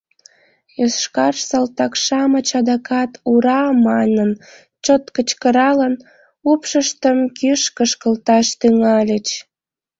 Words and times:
Йошкар 0.79 1.35
салтак-шамыч 1.47 2.47
адакат 2.59 3.11
«ура!» 3.31 3.61
манын 3.87 4.31
чот 4.83 5.03
кычкыралын, 5.15 5.93
упшыштым 6.51 7.17
кӱш 7.37 7.61
кышкылташ 7.77 8.47
тӱҥальыч. 8.59 9.27